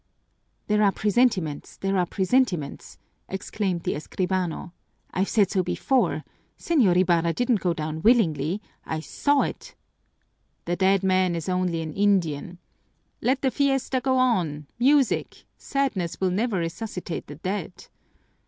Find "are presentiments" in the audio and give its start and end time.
0.81-1.77, 1.95-2.97